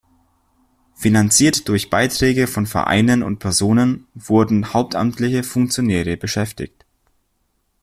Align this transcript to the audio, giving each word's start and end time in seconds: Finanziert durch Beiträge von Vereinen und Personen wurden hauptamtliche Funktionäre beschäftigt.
Finanziert 0.95 1.67
durch 1.69 1.91
Beiträge 1.91 2.47
von 2.47 2.65
Vereinen 2.65 3.21
und 3.21 3.37
Personen 3.37 4.07
wurden 4.15 4.73
hauptamtliche 4.73 5.43
Funktionäre 5.43 6.17
beschäftigt. 6.17 6.85